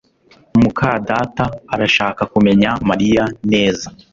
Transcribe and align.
muka 0.61 0.89
data 1.09 1.43
arashaka 1.73 2.21
kumenya 2.33 2.69
Mariya 2.89 3.23
neza 3.51 3.87